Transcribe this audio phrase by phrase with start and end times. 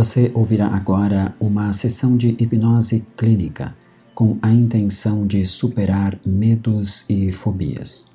[0.00, 3.76] Você ouvirá agora uma sessão de hipnose clínica
[4.14, 8.08] com a intenção de superar medos e fobias.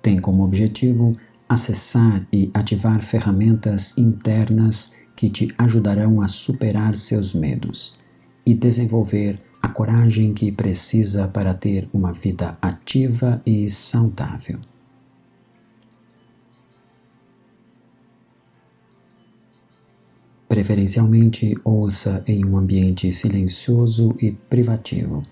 [0.00, 1.12] Tem como objetivo
[1.48, 7.98] acessar e ativar ferramentas internas que te ajudarão a superar seus medos
[8.46, 14.60] e desenvolver a coragem que precisa para ter uma vida ativa e saudável.
[20.50, 25.22] Preferencialmente, ouça em um ambiente silencioso e privativo.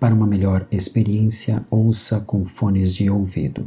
[0.00, 3.64] Para uma melhor experiência, ouça com fones de ouvido.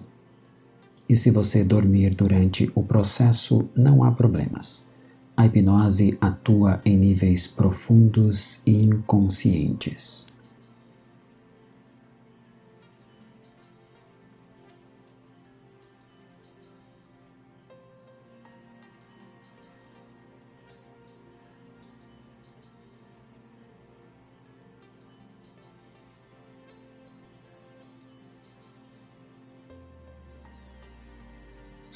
[1.07, 4.87] E se você dormir durante o processo, não há problemas.
[5.37, 10.25] A hipnose atua em níveis profundos e inconscientes.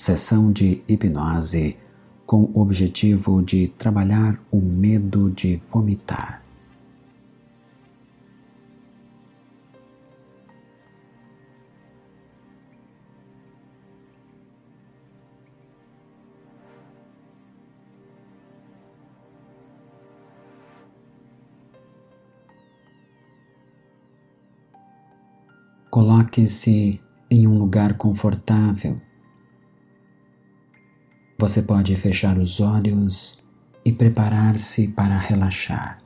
[0.06, 1.80] Sessão de hipnose
[2.28, 6.44] com o objetivo de trabalhar o medo de vomitar.
[25.90, 28.98] Coloque-se em um lugar confortável
[31.38, 33.46] você pode fechar os olhos
[33.84, 36.02] e preparar-se para relaxar.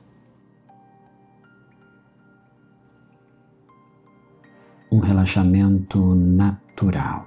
[4.92, 7.26] Um relaxamento natural.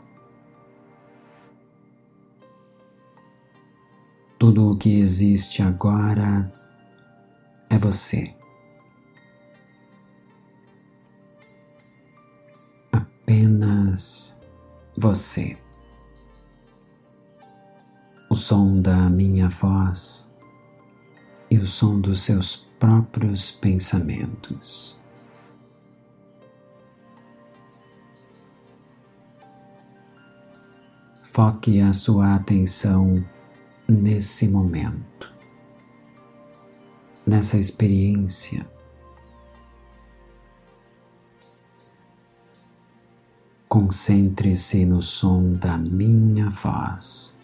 [4.37, 6.51] Tudo o que existe agora
[7.69, 8.35] é você.
[12.91, 14.37] Apenas
[14.97, 15.57] você
[18.33, 20.27] o som da minha voz
[21.51, 24.97] e o som dos seus próprios pensamentos.
[31.21, 33.23] Foque a sua atenção
[33.87, 35.31] nesse momento,
[37.27, 38.65] nessa experiência.
[43.69, 47.42] Concentre-se no som da minha voz.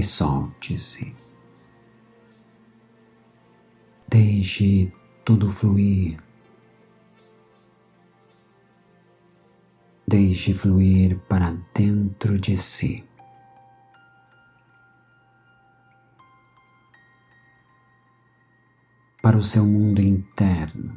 [0.00, 1.14] E solte-se.
[4.08, 4.90] Deixe
[5.26, 6.18] tudo fluir.
[10.08, 13.04] Deixe fluir para dentro de si.
[19.22, 20.94] Para o seu mundo interno.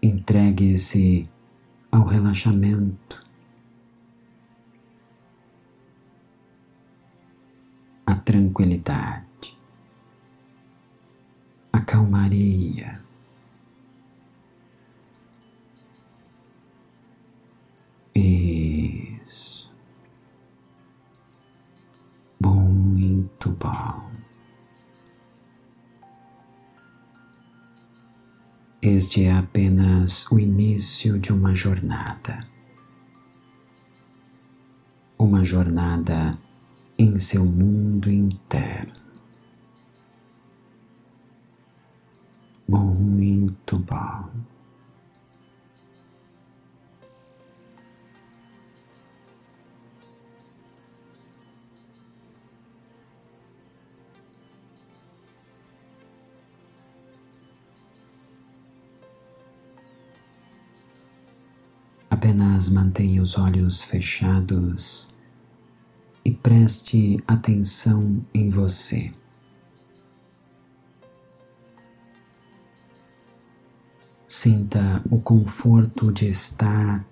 [0.00, 1.28] Entregue-se
[1.90, 3.23] ao relaxamento.
[8.24, 9.56] Tranquilidade,
[11.72, 13.00] a calmaria.
[18.14, 19.70] Isso.
[22.40, 24.10] Muito bom.
[28.80, 32.46] Este é apenas o início de uma jornada.
[35.18, 36.38] Uma jornada
[36.98, 38.92] em seu mundo interno.
[42.68, 44.30] Muito bom.
[62.10, 65.13] Apenas mantenha os olhos fechados
[66.44, 69.10] preste atenção em você.
[74.28, 77.02] Sinta o conforto de estar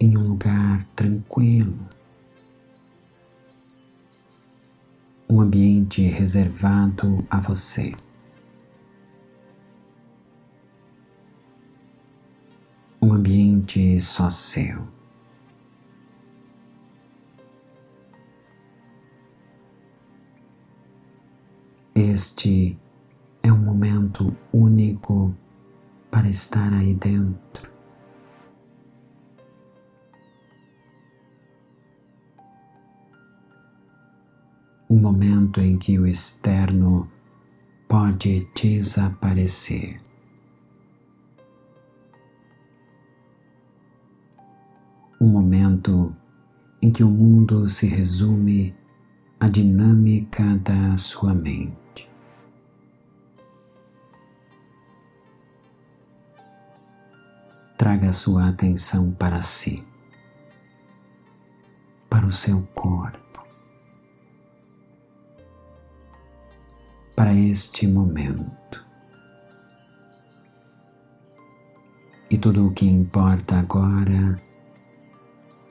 [0.00, 1.78] em um lugar tranquilo,
[5.28, 7.94] um ambiente reservado a você.
[13.02, 14.99] Um ambiente só seu.
[22.22, 22.78] Este
[23.42, 25.34] é um momento único
[26.10, 27.72] para estar aí dentro.
[34.90, 37.10] Um momento em que o externo
[37.88, 39.96] pode desaparecer.
[45.18, 46.10] Um momento
[46.82, 48.74] em que o mundo se resume
[49.40, 51.79] à dinâmica da sua mente.
[57.80, 59.82] Traga sua atenção para si,
[62.10, 63.42] para o seu corpo,
[67.16, 68.84] para este momento.
[72.28, 74.38] E tudo o que importa agora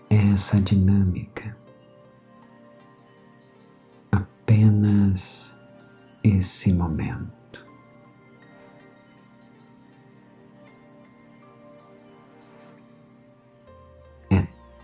[0.09, 1.55] é essa dinâmica.
[4.12, 5.55] Apenas
[6.23, 7.38] esse momento.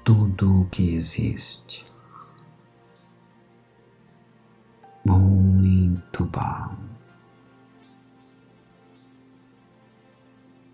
[0.05, 1.83] Tudo o que existe.
[5.03, 6.71] Muito bom.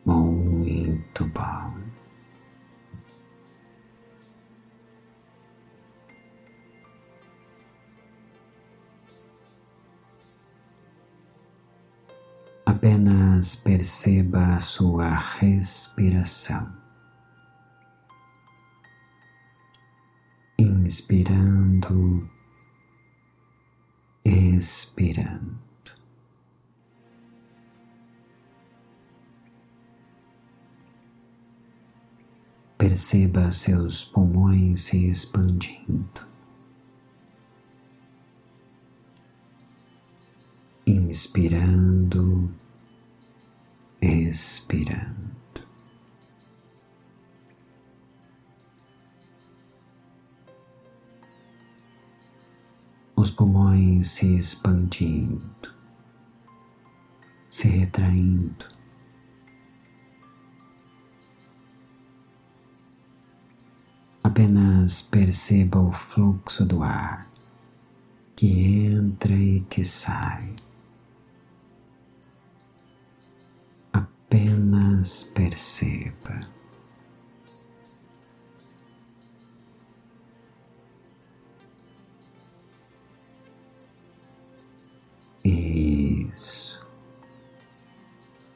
[0.06, 1.82] Muito bom.
[12.66, 16.81] Apenas perceba a sua respiração.
[20.72, 22.30] Inspirando,
[24.24, 25.60] expirando.
[32.78, 36.28] Perceba seus pulmões se expandindo.
[40.88, 42.52] Inspirando,
[44.02, 45.11] expirando.
[53.42, 55.74] Pulmões se expandindo,
[57.50, 58.68] se retraindo.
[64.24, 67.28] Apenas perceba o fluxo do ar
[68.36, 70.56] que entra e que sai.
[73.92, 76.61] Apenas perceba.
[85.44, 86.80] Isso.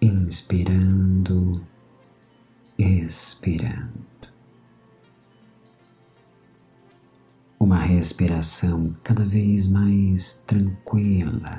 [0.02, 1.56] Inspirando,
[2.78, 4.06] expirando.
[7.60, 11.58] Uma respiração cada vez mais tranquila,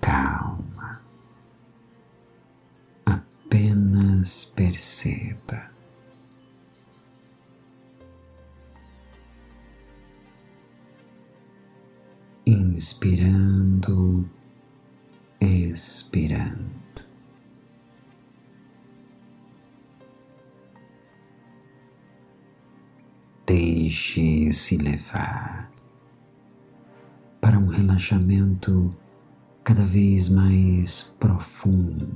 [0.00, 1.00] calma.
[3.04, 5.73] Apenas perceba.
[12.84, 14.28] Inspirando,
[15.40, 16.70] expirando.
[23.46, 25.72] Deixe-se levar
[27.40, 28.90] para um relaxamento
[29.62, 32.14] cada vez mais profundo.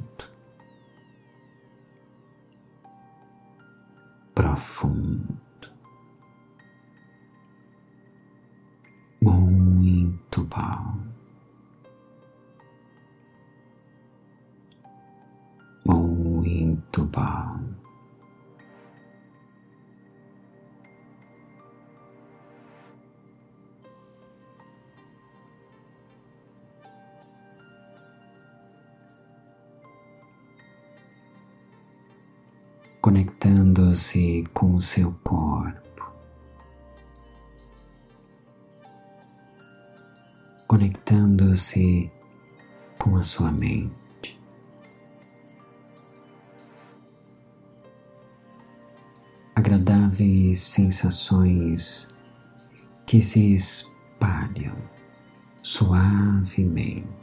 [4.35, 5.48] Profundo.
[16.99, 17.79] muito bom.
[33.01, 36.13] Conectando-se com o seu corpo,
[40.67, 42.13] conectando-se
[42.99, 44.08] com a sua mente.
[50.55, 52.13] Sensações
[53.07, 54.77] que se espalham
[55.63, 57.19] suavemente.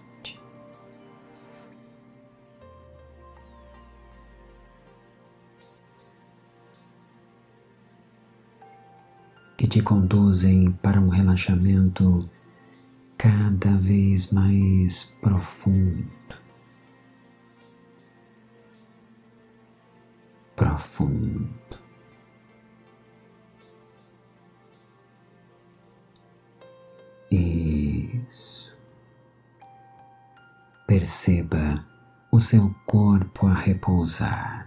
[9.58, 12.20] que te conduzem para um relaxamento
[13.18, 16.06] cada vez mais profundo.
[20.56, 21.65] Profundo.
[31.06, 31.86] Perceba
[32.32, 34.66] o seu corpo a repousar.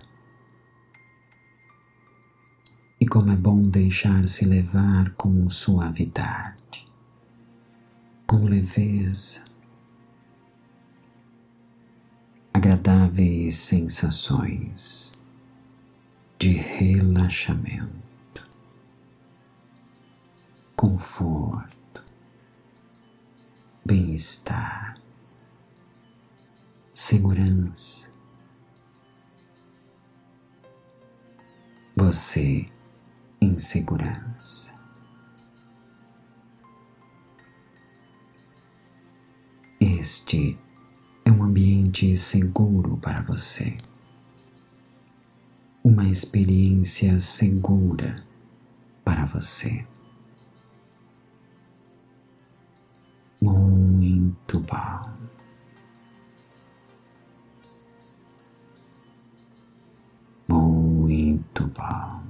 [3.01, 6.87] E como é bom deixar-se levar com suavidade,
[8.25, 9.45] com leveza,
[12.55, 15.13] agradáveis sensações
[16.39, 18.49] de relaxamento,
[20.77, 22.05] conforto,
[23.85, 25.08] bem-estar,
[27.01, 28.11] segurança.
[31.95, 32.69] Você
[33.41, 34.75] em segurança.
[39.81, 40.59] Este
[41.25, 43.79] é um ambiente seguro para você,
[45.85, 48.17] uma experiência segura
[49.05, 49.87] para você.
[53.41, 55.38] Muito bom.
[61.39, 62.28] Muito bom.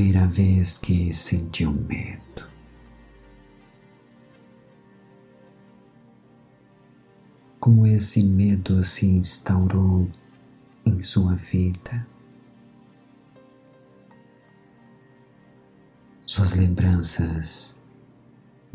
[0.00, 2.48] Primeira vez que sentiu medo.
[7.60, 10.08] Como esse medo se instaurou
[10.86, 12.06] em sua vida.
[16.24, 17.78] Suas lembranças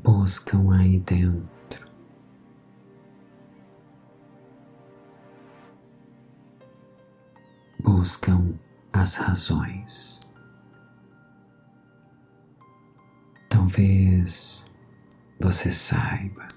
[0.04, 1.90] buscam aí dentro.
[7.80, 8.54] Buscam
[8.94, 10.25] as razões.
[13.66, 14.70] Talvez
[15.40, 16.48] você saiba.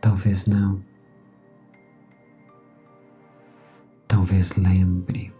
[0.00, 0.84] Talvez não.
[4.08, 5.32] Talvez lembre.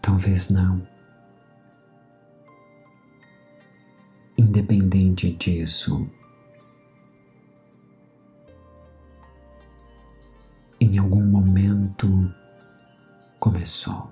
[0.00, 0.88] Talvez não.
[4.38, 6.10] Independente disso,
[10.92, 12.30] em algum momento
[13.40, 14.10] começou.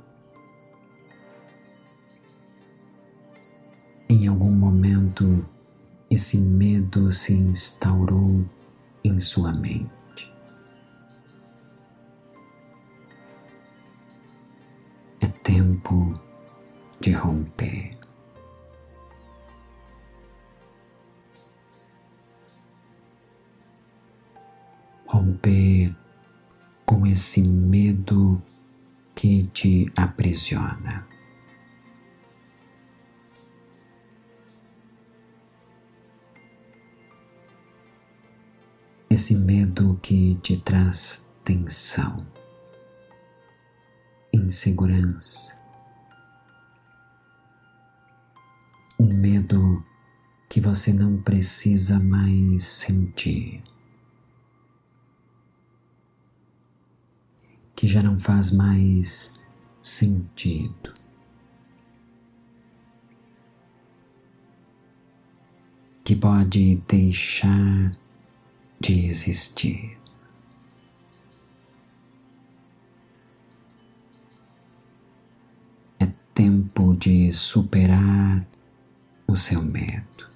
[4.08, 5.46] Em algum momento,
[6.10, 8.46] esse medo se instaurou
[9.04, 10.32] em sua mente.
[15.20, 16.18] É tempo
[16.98, 17.90] de romper.
[25.04, 25.94] Romper
[26.90, 28.42] com esse medo
[29.14, 31.06] que te aprisiona.
[39.08, 42.26] Esse medo que te traz tensão,
[44.32, 45.56] insegurança,
[48.98, 49.80] um medo
[50.48, 53.62] que você não precisa mais sentir.
[57.80, 59.40] Que já não faz mais
[59.80, 60.92] sentido.
[66.04, 67.96] Que pode deixar
[68.78, 69.98] de existir.
[75.98, 78.46] É tempo de superar
[79.26, 80.29] o seu medo.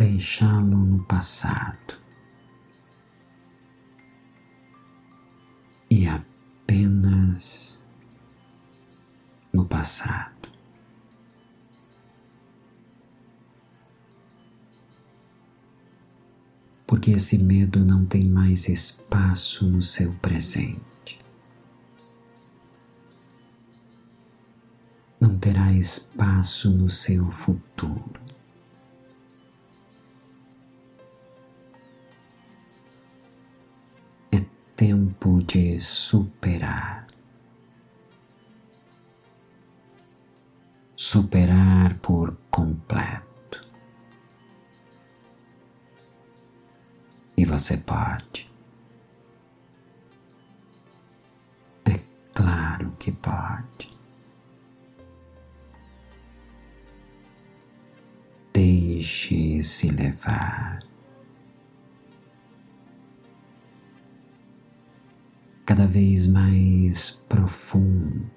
[0.00, 1.98] Deixá-lo no passado
[5.90, 7.84] e apenas
[9.52, 10.48] no passado.
[16.86, 21.18] Porque esse medo não tem mais espaço no seu presente.
[25.20, 28.29] Não terá espaço no seu futuro.
[35.10, 37.06] Tempo de superar.
[40.96, 43.66] Superar por completo.
[47.36, 48.48] E você pode.
[51.86, 51.98] É
[52.32, 53.90] claro que pode.
[58.52, 60.89] Deixe-se levar.
[65.70, 68.28] Cada vez mais profundo,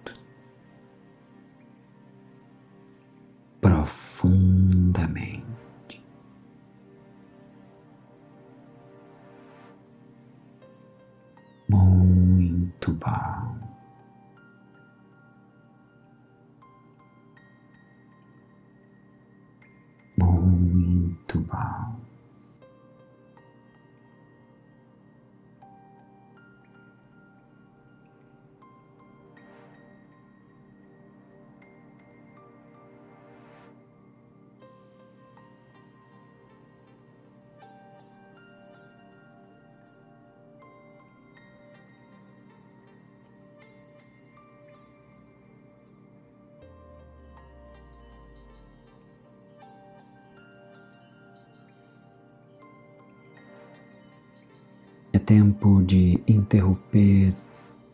[55.25, 57.33] tempo de interromper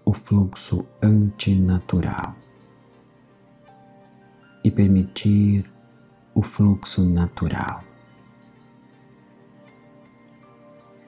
[0.03, 2.35] o fluxo antinatural
[4.63, 5.69] e permitir
[6.33, 7.83] o fluxo natural.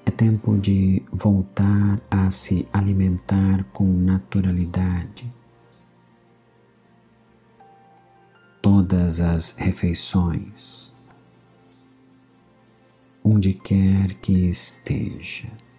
[0.05, 5.27] É tempo de voltar a se alimentar com naturalidade.
[8.61, 10.93] Todas as refeições,
[13.23, 15.70] onde quer que esteja.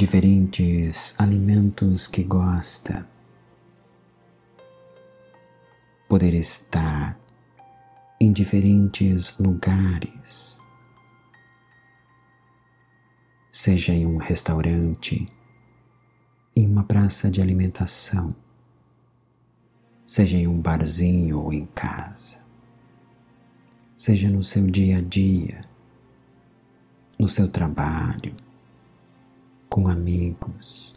[0.00, 3.02] Diferentes alimentos que gosta,
[6.08, 7.20] poder estar
[8.18, 10.58] em diferentes lugares,
[13.52, 15.26] seja em um restaurante,
[16.56, 18.26] em uma praça de alimentação,
[20.02, 22.42] seja em um barzinho ou em casa,
[23.94, 25.60] seja no seu dia a dia,
[27.18, 28.32] no seu trabalho
[29.70, 30.92] com amigos,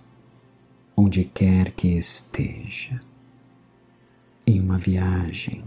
[0.98, 3.00] onde quer que esteja,
[4.48, 5.64] em uma viagem,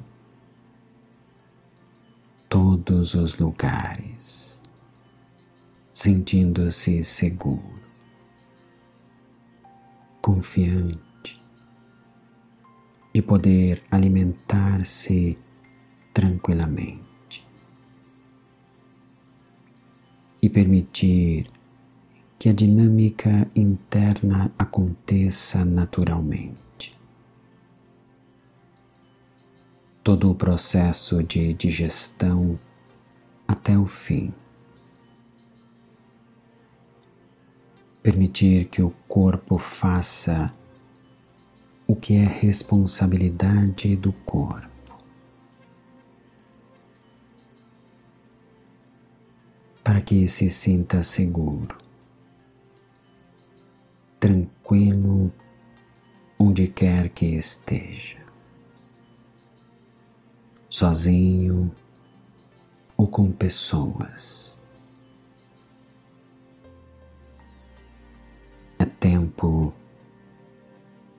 [2.49, 4.61] todos os lugares,
[5.93, 7.81] sentindo-se seguro,
[10.21, 11.41] confiante
[13.15, 15.39] de poder alimentar-se
[16.13, 17.47] tranquilamente
[20.43, 21.56] e permitir
[22.39, 26.95] que a dinâmica interna aconteça naturalmente.
[30.03, 32.59] Todo o processo de digestão
[33.49, 34.33] até o fim.
[38.03, 40.47] Permitir que o corpo faça
[41.89, 44.69] o que é responsabilidade do corpo.
[49.83, 51.86] Para que se sinta seguro
[54.19, 55.33] tranquilo
[56.39, 58.19] onde quer que esteja,
[60.69, 61.75] sozinho
[62.97, 64.57] ou com pessoas.
[68.79, 69.75] É tempo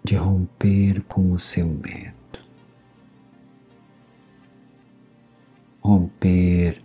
[0.03, 2.39] de romper com o seu medo,
[5.81, 6.81] romper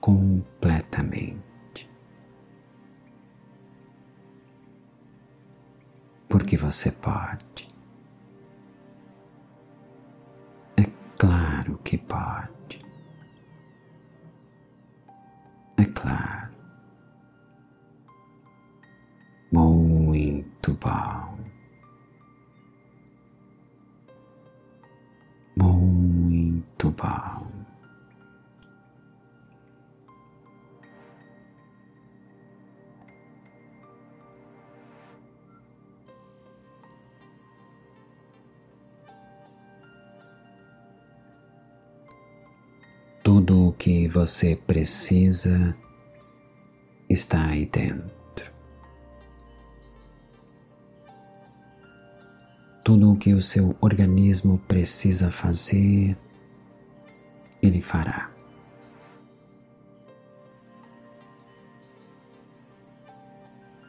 [0.00, 1.49] completamente.
[6.30, 7.68] Porque você pode.
[10.76, 10.84] É
[11.18, 12.80] claro que pode.
[15.76, 16.50] É claro.
[19.50, 21.38] Muito bom.
[25.56, 27.39] Muito bom.
[43.80, 45.74] Que você precisa
[47.08, 48.52] está aí dentro.
[52.84, 56.14] Tudo o que o seu organismo precisa fazer,
[57.62, 58.30] ele fará.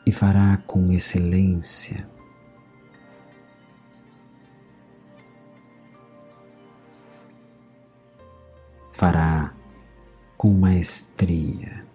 [0.05, 2.09] E fará com excelência.
[8.89, 9.53] Fará
[10.41, 11.85] com maestria.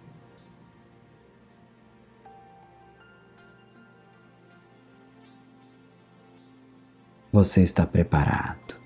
[7.29, 8.79] Você está preparado.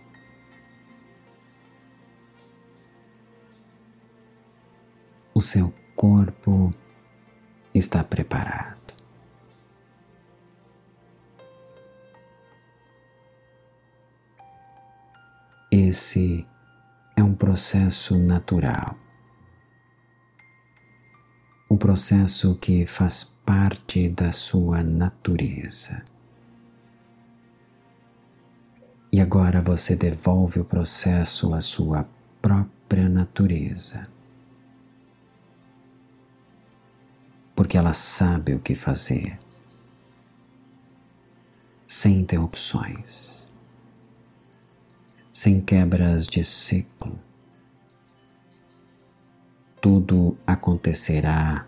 [5.32, 6.72] O seu corpo
[7.72, 8.96] está preparado.
[15.70, 16.48] Esse
[17.16, 18.98] é um processo natural.
[21.72, 26.04] Um processo que faz parte da sua natureza.
[29.10, 32.06] E agora você devolve o processo à sua
[32.42, 34.04] própria natureza.
[37.56, 39.40] Porque ela sabe o que fazer,
[41.88, 43.48] sem interrupções,
[45.32, 47.18] sem quebras de ciclo.
[49.82, 51.66] Tudo acontecerá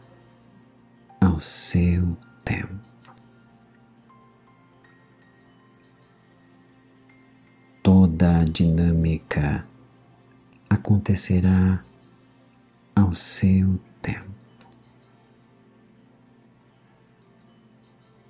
[1.20, 2.94] ao seu tempo.
[7.84, 9.68] toda a dinâmica
[10.70, 11.84] acontecerá
[12.96, 14.32] ao seu tempo.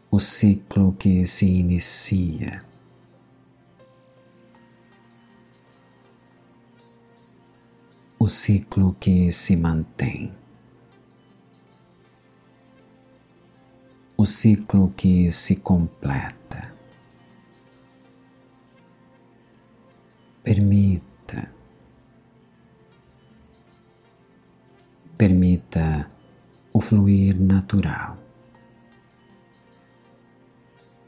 [0.10, 2.73] O ciclo que se inicia.
[8.24, 10.34] O ciclo que se mantém.
[14.16, 16.74] O ciclo que se completa.
[20.42, 21.54] Permita.
[25.18, 26.10] Permita
[26.72, 28.18] o fluir natural.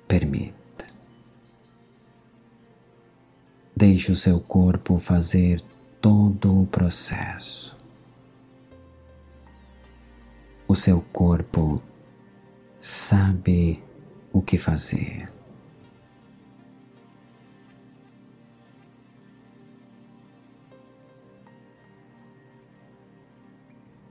[0.06, 0.86] Permita.
[3.73, 5.63] Deixe o seu corpo fazer
[6.05, 7.75] todo o processo.
[10.67, 11.81] O seu corpo
[12.79, 13.83] sabe
[14.31, 15.33] o que fazer.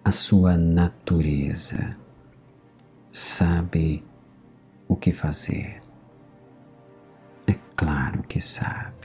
[0.04, 1.96] a sua natureza
[3.10, 4.04] sabe
[4.86, 5.80] o que fazer.
[7.46, 9.03] É claro que sabe.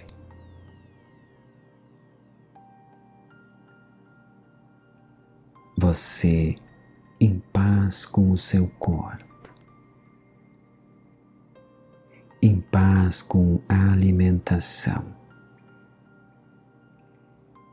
[5.81, 6.57] Você
[7.21, 9.49] em paz com o seu corpo,
[12.41, 15.05] em paz com a alimentação,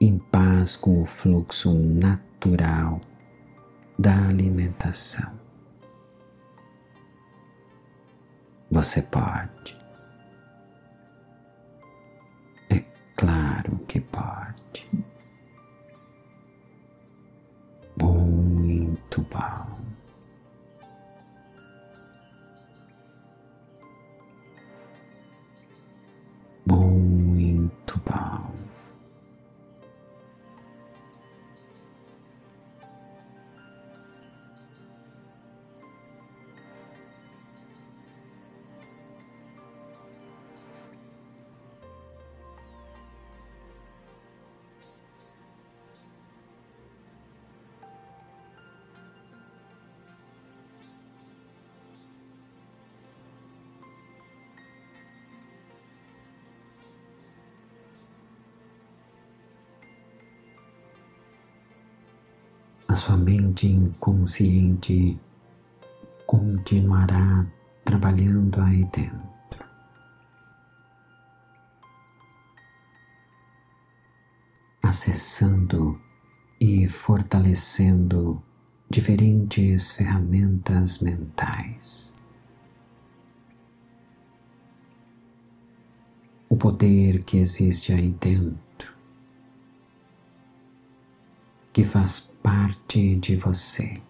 [0.01, 3.01] em paz com o fluxo natural
[3.99, 5.33] da alimentação.
[8.71, 9.77] Você pode.
[12.71, 12.85] É
[13.17, 15.06] claro que pode.
[19.25, 19.77] Bom.
[26.67, 28.56] Muito bom.
[62.97, 65.21] Sua mente inconsciente
[66.27, 67.47] continuará
[67.85, 69.65] trabalhando aí dentro.
[74.83, 76.01] Acessando
[76.59, 78.43] e fortalecendo
[78.89, 82.15] diferentes ferramentas mentais.
[86.49, 88.96] O poder que existe aí dentro
[91.77, 94.01] que faz parte de você.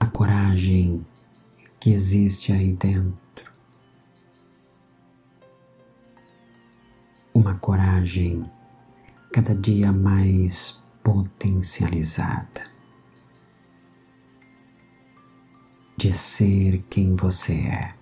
[0.00, 1.04] A coragem
[1.78, 3.52] que existe aí dentro.
[7.32, 8.42] Uma coragem
[9.32, 12.64] cada dia mais potencializada
[15.96, 17.94] de ser quem você é,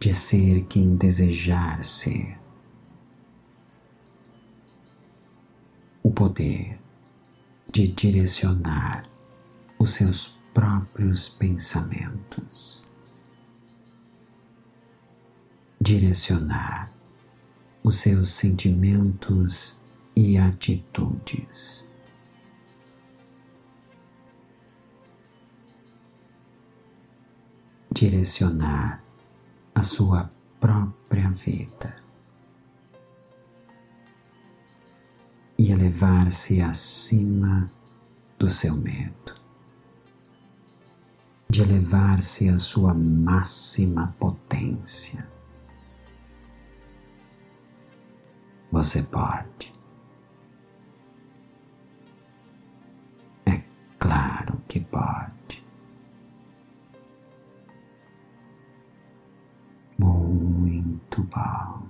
[0.00, 2.38] de ser quem desejar ser.
[6.02, 6.78] O poder
[7.70, 9.08] de direcionar
[9.78, 12.82] os seus próprios pensamentos.
[15.80, 16.92] Direcionar
[17.82, 19.78] os seus sentimentos
[20.14, 21.84] e atitudes.
[27.92, 29.07] Direcionar
[29.78, 31.94] a sua própria vida
[35.56, 37.70] e elevar-se acima
[38.38, 39.38] do seu medo
[41.48, 45.26] de elevar-se à sua máxima potência.
[48.70, 49.72] Você pode.
[53.46, 53.62] É
[53.98, 55.37] claro que pode.
[61.34, 61.88] Bom.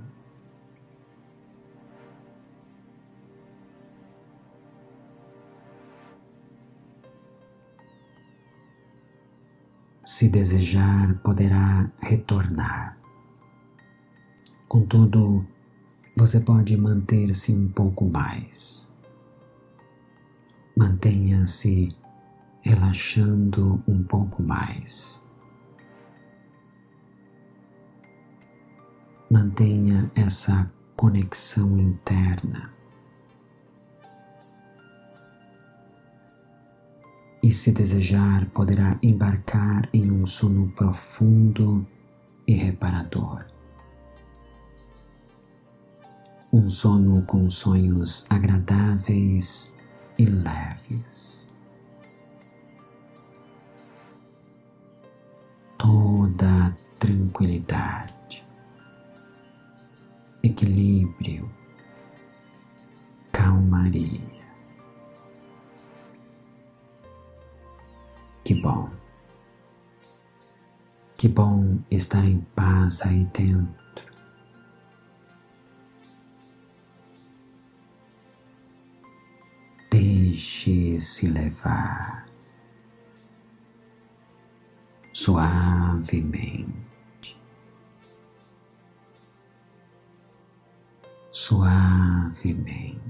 [10.04, 12.98] Se desejar, poderá retornar.
[14.66, 15.46] Contudo,
[16.16, 18.90] você pode manter-se um pouco mais.
[20.74, 21.90] Mantenha-se
[22.62, 25.27] relaxando um pouco mais.
[29.30, 32.78] Mantenha essa conexão interna.
[37.48, 41.80] e, se desejar, poderá embarcar em um sono profundo
[42.46, 43.44] e reparador.
[46.52, 49.74] Um sono com sonhos agradáveis
[50.18, 51.46] e leves.
[55.78, 58.12] Toda tranquilidade,
[60.42, 61.46] equilíbrio,
[63.32, 64.20] calmaria.
[68.44, 68.90] Que bom.
[71.16, 73.76] Que bom estar em paz aí dentro.
[79.90, 82.26] Deixe-se levar
[85.12, 86.87] suavemente,
[91.48, 93.00] suavemente.